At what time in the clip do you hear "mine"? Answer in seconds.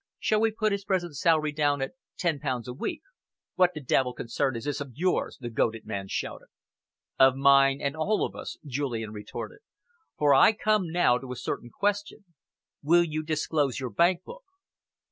7.35-7.79